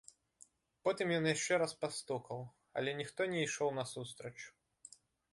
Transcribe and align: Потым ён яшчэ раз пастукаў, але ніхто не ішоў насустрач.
Потым 0.87 1.07
ён 1.17 1.25
яшчэ 1.31 1.53
раз 1.63 1.75
пастукаў, 1.83 2.39
але 2.81 2.95
ніхто 3.01 3.27
не 3.33 3.43
ішоў 3.47 3.69
насустрач. 3.81 4.33